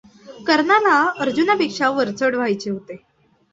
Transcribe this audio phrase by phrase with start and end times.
[0.47, 2.95] कर्णाला अर्जुनापेक्षा वरचढ व्हायचे होते.